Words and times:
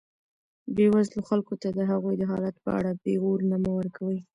بېوزلو 0.75 1.21
خلکو 1.29 1.53
ته 1.61 1.69
د 1.77 1.79
هغوی 1.91 2.15
د 2.17 2.23
حالت 2.31 2.55
په 2.63 2.69
اړه 2.77 2.99
پېغورونه 3.03 3.55
مه 3.63 3.71
ورکوئ. 3.79 4.19